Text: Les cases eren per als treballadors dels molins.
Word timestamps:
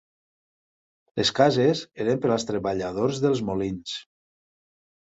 Les 1.21 1.31
cases 1.41 1.83
eren 2.07 2.25
per 2.25 2.35
als 2.37 2.49
treballadors 2.53 3.25
dels 3.27 3.47
molins. 3.53 3.97